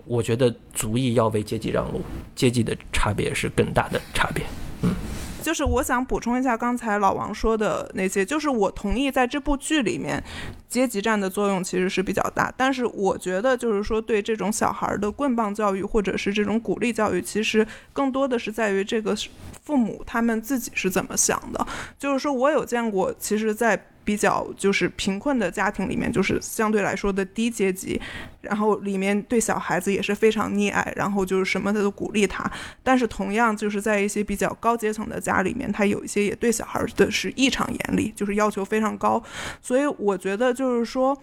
[0.07, 2.01] 我觉得足以要为阶级让路，
[2.35, 4.45] 阶级的差别是更大的差别。
[4.83, 4.95] 嗯
[5.43, 10.25] 就是我想补充一下刚才老王说的那些，就是我同意在这部剧里面，
[10.71, 12.51] 阶级战的作用其实是比较大。
[12.57, 19.15] 但是我觉得就是说对这种小孩的棍棒教育或者是这种鼓励教育，其实更多的是在于这个
[19.63, 21.67] 父母他们自己是怎么想的。
[21.99, 28.01] 就是说我有见过，其实，在比较就是贫困的家庭里面，就是相对来说的低阶级，
[28.43, 32.49] 然后里面对小孩子也是非常溺爱，然后就是什么他都鼓励他。
[32.83, 39.23] 但是同样就是在一些比较高阶层的家里面，他有一些也对小孩的是异常严厉，就是要求非常高。
[39.63, 41.17] 所以我觉得就是说，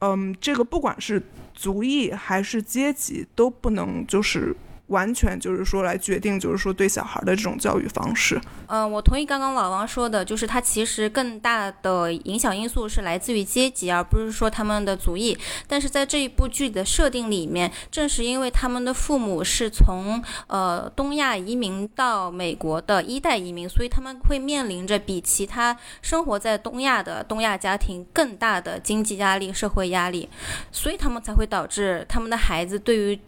[0.00, 1.22] 嗯，这个不管是
[1.54, 4.54] 族裔还是阶级，都不能就是。
[4.90, 8.40] 完全就是说来决定，就是说对小孩的这种教育方式。
[8.66, 15.36] 嗯，我同意刚刚老王说的，就是他其实更大的影响因素是来自于阶级，而不是说他们的族裔。
[15.66, 30.28] 但是在这一部剧的设定里面，正是因为他们的父母是从呃东亚移民到美国的一代移民，所以他们会面临着比其他生活在东亚的东亚家庭更大的经济压力、社会压力，
[30.70, 33.18] 所以他们才会导致他们的孩子对于。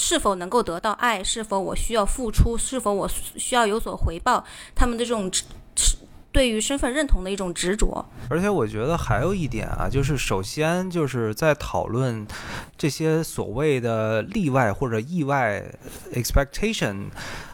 [0.00, 1.24] 是否能够得到爱？
[1.24, 2.56] 是否我需要付出？
[2.56, 4.44] 是否我需要有所回报？
[4.72, 5.28] 他们的这种
[6.30, 8.06] 对于身份认同的一种执着。
[8.30, 12.24] 而且我觉得还有一点啊，就是首先就是在讨论
[12.76, 15.64] 这些所谓的例外或者意外
[16.14, 17.06] expectation，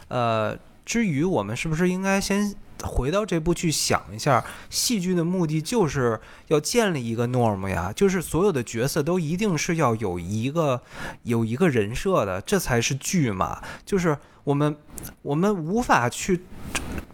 [0.09, 2.53] 呃，之余，我们是不是应该先？
[2.83, 10.81] 回到这部剧想一下，戏剧的目的就是要建立一个 norm 呀，就是所有的角色都一定是要有一个
[11.23, 13.61] 有一个人设的，这才是剧嘛。
[13.85, 14.73] 就是我们
[15.21, 16.43] 我们无法去。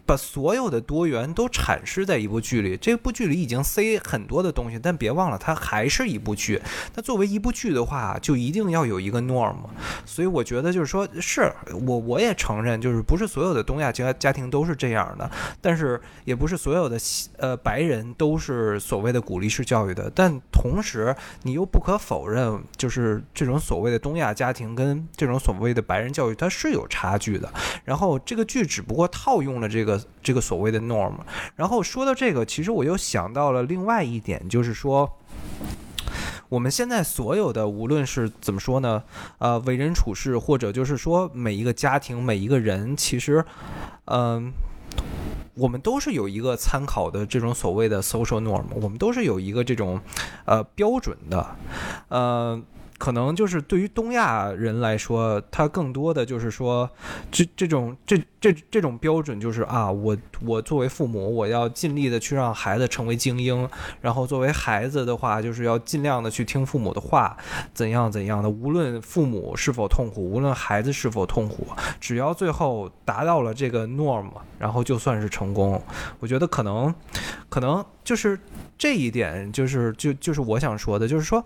[0.03, 6.61] 把所有的多元都阐释在一部剧里，这部剧里已经塞很多的东西，但别忘了它还是一部剧。
[6.95, 9.55] 那作为一部剧的话，就一定要有一个 norm。
[10.05, 11.53] 所以我觉得就是说，是
[11.85, 16.97] 我我也承认，就是不是所有的东亚家家庭都是这样的，但是也不是所有的
[17.37, 20.11] 呃白人都是所谓的鼓励式教育的。
[20.13, 27.47] 但同时，你又不可否认，就是这种所谓的东亚家庭跟这种所谓的白人教育，它是有差距剧的。
[27.85, 30.01] 然后这个剧只不过套用了这个。
[30.23, 31.15] 这个所谓的 norm，
[31.55, 35.17] 然后说到这个，其实我又想到了另外一点，就是说，
[36.47, 39.01] 我们现在所有的无论是怎么说呢，
[39.39, 43.43] 呃，为人处事，或者就是说每一个家庭、每一个人，其实，
[44.05, 44.53] 嗯，
[45.55, 49.99] 我们都是有一个参考的这种所谓的 social norm，我们都是有一个这种
[50.45, 51.55] 呃标准的，
[52.09, 52.61] 呃。
[53.01, 56.87] 可能就是对于东亚人来说，他更多的就是说，
[57.31, 63.67] 这这种这这这种标准就是啊，我我作为父母，我要尽力的去让孩子成为精英，
[64.01, 67.35] 然后作为孩子的话，就是要尽量的去听父母的话，
[67.73, 71.65] 怎样怎样的，无论父母是否痛苦，无论孩子是否痛苦，
[71.99, 74.29] 只要最后达到了这个 norm，
[74.59, 75.81] 然后就算是成功。
[76.19, 76.93] 我觉得可能，
[77.49, 78.39] 可能就是
[78.81, 81.43] 这一点，就是就就是我想说的，就是说，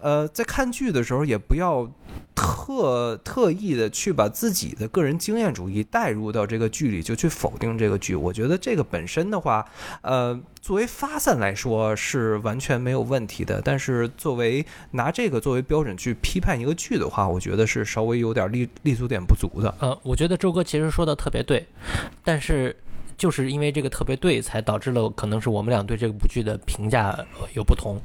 [0.00, 0.92] 呃，在看剧。
[0.92, 1.90] 的时候也不要
[2.34, 8.14] 特特意的去把自己的个人经验主义带入到这个剧里，就去否定这个剧。
[8.14, 9.64] 我觉得这个本身的话，
[10.02, 13.62] 呃，作为发散来说是完全没有问题的。
[13.64, 19.74] 但是作为拿这个作为标准去批判一个剧的话，我觉得是稍微有点立立足点不足的。
[19.78, 21.66] 呃，我觉得周哥其实说的特别对，
[22.22, 22.76] 但是。
[23.22, 27.16] 就是因为这个特别对，才导致了可能是我们俩对这部剧的评价
[27.54, 27.96] 有不同。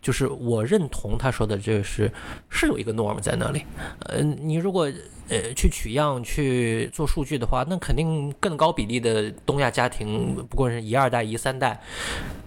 [0.00, 2.10] 就是我认同他说的，这是
[2.48, 3.62] 是有一个 norm 在那里。
[4.06, 4.90] 呃，你如果
[5.28, 11.78] 呃去取样去做数据的话，那肯定更高比例的东亚家庭，不管是一二代、一三代，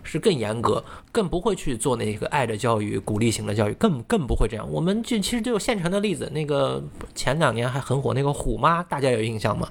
[0.01, 4.67] 是更严格，更不会去做那个爱的教育、鼓励型的教育，更更不会这样。
[4.71, 6.83] 我们就其实就有现成的例子，那个
[7.13, 9.69] 前两年还很火那个虎妈，大家有印象吗？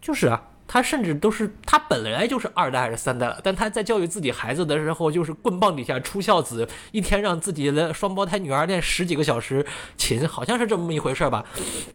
[0.00, 0.40] 就是啊。
[0.74, 9.64] 他甚至都是他本来就是二代还是三代了，但他在教育自己孩子的时候，就是棍棒底下出孝子，一天让自己的双胞胎女儿练十几个小时
[9.96, 11.44] 琴，好像是这么一回事吧？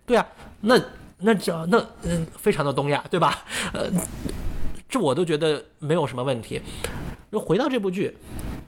[0.05, 0.25] 对啊，
[0.61, 0.79] 那
[1.17, 3.43] 那这那嗯，非常的东亚，对吧？
[3.73, 3.91] 呃，
[4.87, 6.61] 这我都觉得没有什么问题。
[7.31, 8.15] 又回到这部剧，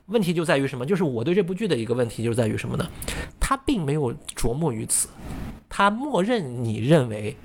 [0.08, 0.86] 问题就在于什么？
[0.86, 2.86] 就是我对这部剧的一个问题就在于什么呢？
[3.40, 5.08] 他并没有琢磨于此，
[5.70, 7.38] 他默认你认为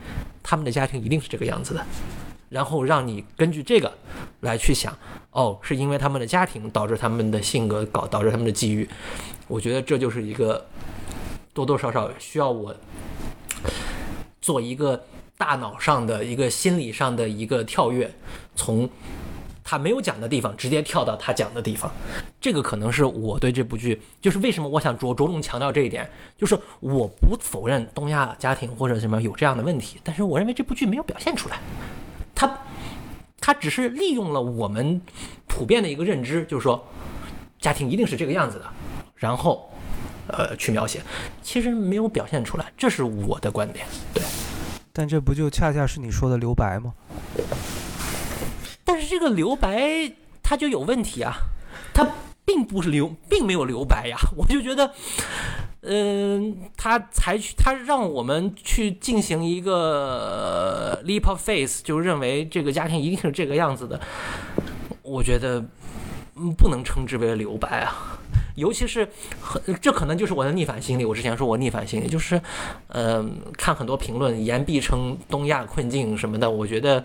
[0.42, 1.86] 他们的家庭一定是这个样子的。
[2.56, 3.92] 然后让你根据这个
[4.40, 4.96] 来去想，
[5.30, 8.88] 哦，是因为他们的家庭导致他们的性格搞导致他们的际遇，
[9.46, 10.66] 我觉得这就是一个
[11.52, 12.74] 多多少少需要我
[14.40, 15.04] 做一个
[15.36, 18.10] 大脑上的一个心理上的一个跳跃，
[18.54, 18.88] 从
[19.62, 21.92] 他没有讲的地方直接跳到他讲的地方，
[22.40, 31.60] 这个可能是我对这部剧就是为什么我想着着重强调这一点，就是我不否认东亚家庭或者什么有这样的问题，但是我认为这部剧没有表现出来。
[32.36, 32.58] 他，
[33.40, 35.00] 他只是利用了我们
[35.46, 36.86] 普遍的一个认知，就是说，
[37.58, 38.66] 家庭一定是这个样子的，
[39.16, 39.72] 然后
[40.28, 41.00] 呃去描写，
[41.42, 43.86] 其实没有表现出来，这是我的观点。
[44.12, 44.22] 对，
[44.92, 46.92] 但这不就恰恰是你说的留白吗？
[48.84, 50.12] 但是这个留白
[50.42, 51.34] 它就有问题啊，
[51.94, 52.06] 它
[52.44, 54.92] 并不是留，并没有留白呀，我就觉得。
[55.88, 64.00] 嗯，他采取他让我们去进行一个 leap of faith，就认为这个家庭一定是这个样子的。
[65.02, 65.64] 我觉得，
[66.34, 68.18] 嗯，不能称之为留白啊。
[68.56, 69.06] 尤其是
[69.40, 71.04] 很，这可能就是我的逆反心理。
[71.04, 72.40] 我之前说我逆反心理，就是，
[72.88, 77.04] 嗯，看很多评论，言必称东亚困境什么的，我觉得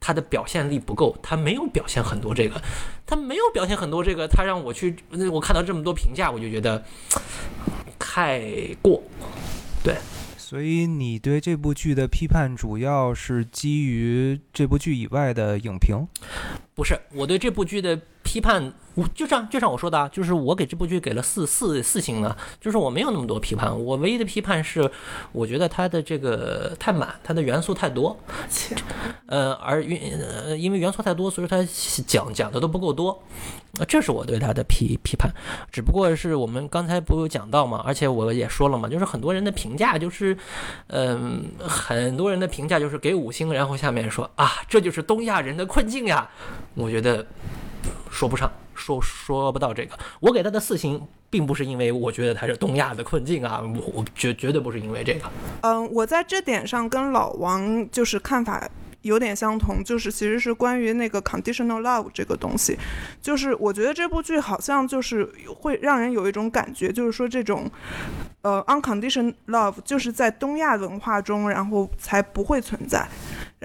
[0.00, 2.62] 他的表现力不够，他没有表现很多这个，
[3.04, 4.96] 他没有表现很多这个，他让我去，
[5.30, 6.82] 我看到这么多评价，我就觉得。
[7.98, 8.40] 太
[8.82, 9.02] 过，
[9.82, 9.96] 对，
[10.36, 16.06] 所以你对这部剧的批判主要是基于这部剧以外的影评？
[16.76, 18.72] 不是，我对这部剧的批判。
[18.96, 24.90] 我就像就像我说的，就是我给这部剧给了四四四星呢，就是我没有那么多批判，我唯一的批判是，
[25.32, 28.18] 我觉得它的这个太满，它的元素太多，
[29.28, 31.62] 呃，而因呃因为元素太多，所以它
[32.06, 33.22] 讲讲的都不够多，
[33.86, 35.30] 这是我对它的批批判。
[35.70, 40.34] 只不过是我们刚才不有讲到嘛，而且我也说了嘛，就是很多人的评价就是，
[40.86, 46.30] 嗯，很多人的评价就是给五星，然后下面说啊，这就是东亚人的困境呀，
[46.76, 47.26] 我觉得
[48.08, 48.48] 说不上。
[48.78, 55.22] 说说不到这个，我给他的四星，并不是因为我觉得他是东亚的困境啊，我我绝绝对不是因为这个。
[55.62, 58.68] 嗯，我在这点上跟老王就是看法
[59.00, 62.78] 有点相同，就是其实是关于那个 conditional love 这个东西，
[63.22, 65.24] 就是我觉得这部剧好像就是
[65.58, 67.68] 会让人有一种感觉，就是说这种
[68.42, 73.08] 呃 unconditional love 就是在东亚文化中，然后才不会存在。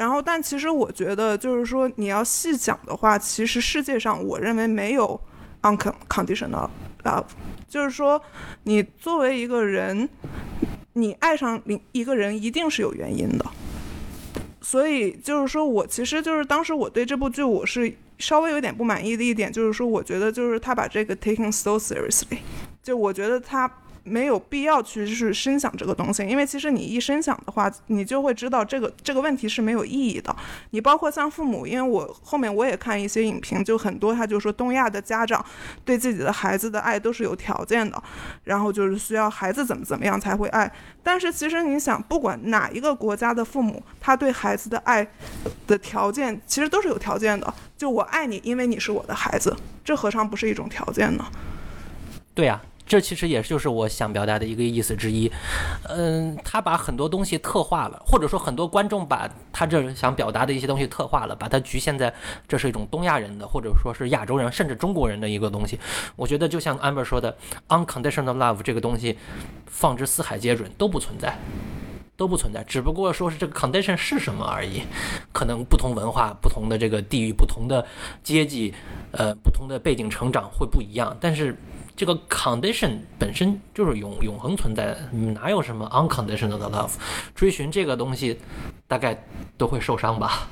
[0.01, 5.21] 然后，但其实我觉得，就是说，你要细讲的话，其实世界上，我认为没有
[5.61, 6.67] unconditional
[7.03, 7.25] love。
[7.69, 8.19] 就是说，
[8.63, 10.09] 你作为一个人，
[10.93, 13.45] 你爱上另一个人，一定是有原因的。
[14.59, 22.39] 所以，就是说我其实就是当时我对这部剧，我是稍微有点不满意的一点，就是说，我觉得就是他把这个 taking so seriously，
[22.81, 23.71] 就我觉得他。
[24.03, 30.35] 没有必要去是深想这个东西，因为其实你一深想的话，你就会知道这个这个问题是没有意义的。
[30.71, 35.45] 你包括像父母，因为我后面我也看一些影评，就很多他就说东亚的家长
[35.85, 38.01] 对自己的孩子的爱都是有条件的，
[38.43, 40.71] 然后就是需要孩子怎么怎么样才会爱。
[41.03, 45.07] 但是其实你想，不管哪一个国家的父母，他对孩子的爱
[45.67, 47.53] 的条件其实都是有条件的。
[47.77, 51.25] 就我爱你，因为你是我的孩子，这何尝不是一种条件呢？
[52.33, 52.59] 对呀。
[52.91, 55.31] 这其实也就是我想表达的一个意思之一，
[55.87, 62.13] 嗯，他把很多东西特化了，或者说很多观众把他这想表达的一些东西特化了，把它局限在
[62.49, 65.79] 这是一种东亚人的，或者说是亚洲人，甚至中国人的一个东西。
[66.17, 67.33] 我觉得就像 Amber 说的
[67.69, 69.17] ，unconditional love 这个东西，
[69.67, 71.39] 放之四海皆准，都不存在，
[72.17, 74.81] 都不存在，只不过说是这个 condition 是什么而已。
[75.31, 77.87] 可能不同文化、不同的这个地域、不同的
[78.21, 78.73] 阶级，
[79.11, 81.55] 呃，不同的背景成长会不一样，但是。
[81.95, 86.91] 这个 condition 本身就是永永恒存在的，哪有什么 unconditional 的 love？
[87.35, 88.39] 追寻这个东西，
[88.91, 89.17] 大概
[89.57, 90.49] 都会受伤吧。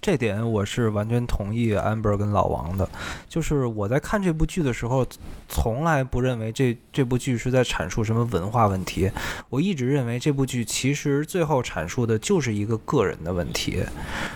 [0.00, 2.88] 这点我是完全同意 Amber 跟老王的，
[3.28, 5.04] 就是我在看这部剧的时候，
[5.48, 9.10] 从来不认为这这部剧是在阐述什么文化问题，
[9.50, 13.82] 我一直认为这部剧其实最后阐述的就是一个个人的问题。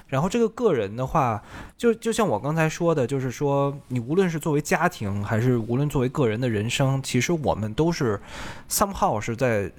[0.09, 1.41] 然后这个个人的话，
[1.79, 8.21] 就就像我刚才说的，就是说你无论是作为家庭，还是无论作为个人的人生，其实我们都是
[8.69, 9.71] somehow 是在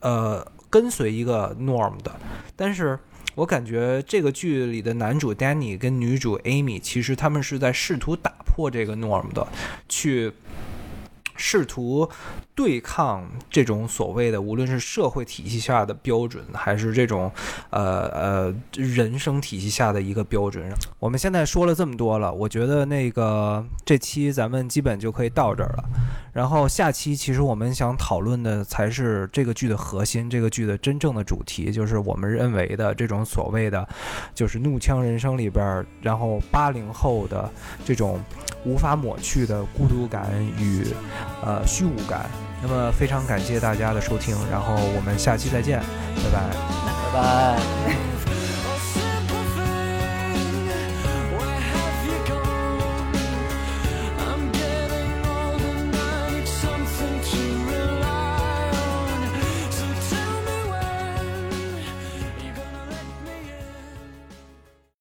[0.00, 2.10] 呃跟随一个 norm 的，
[2.56, 2.98] 但是。
[3.34, 9.46] 我感觉这个剧里的男主 Danny 跟女主 Amy，其实他们是在试图打破这个 norm 的，
[9.88, 10.30] 去
[11.34, 12.10] 试图。
[12.54, 17.32] 对抗这种所谓的，无论是社会体系下的标准，还是这种，
[17.70, 20.70] 呃呃，人生体系下的一个标准。
[20.98, 25.84] 我们现在说了这么多了，我觉得那个这期咱们基本就可以到这儿了。
[26.32, 33.86] 然后下期其实我们想讨论的才是这个剧的核心，这个剧的真正的主题，就是我们认为的这种所谓的，
[34.34, 37.50] 就是《怒呛人生》里边，然后八零后的
[37.84, 38.18] 这种
[38.64, 40.86] 无法抹去的孤独感与
[41.44, 42.26] 呃虚无感。
[42.62, 45.80] 那么非常感谢大家的收听，然后我们下期再见，
[46.16, 46.50] 拜拜，
[47.12, 48.11] 拜拜。